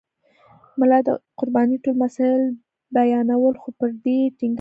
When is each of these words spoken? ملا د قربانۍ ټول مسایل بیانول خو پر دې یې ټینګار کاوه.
ملا 0.79 0.99
د 1.07 1.09
قربانۍ 1.39 1.77
ټول 1.83 1.95
مسایل 2.03 2.43
بیانول 2.95 3.55
خو 3.61 3.69
پر 3.79 3.89
دې 4.03 4.15
یې 4.21 4.27
ټینګار 4.37 4.47
کاوه. 4.47 4.49